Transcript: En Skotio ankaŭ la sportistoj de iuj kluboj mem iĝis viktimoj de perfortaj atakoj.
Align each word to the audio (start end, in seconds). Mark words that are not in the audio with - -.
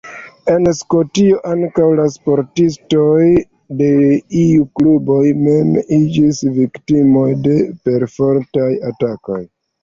En 0.51 0.63
Skotio 0.75 1.41
ankaŭ 1.49 1.83
la 1.99 2.05
sportistoj 2.15 3.25
de 3.81 3.89
iuj 4.45 4.63
kluboj 4.79 5.19
mem 5.43 5.77
iĝis 5.99 6.41
viktimoj 6.57 7.29
de 7.45 7.55
perfortaj 7.85 8.71
atakoj. 8.95 9.41